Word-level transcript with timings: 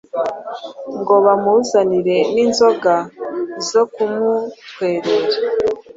ngo 0.99 1.13
bamuzanire 1.25 2.17
n'inzoga 2.33 2.95
zo 3.69 3.83
kumutwerera. 3.93 5.35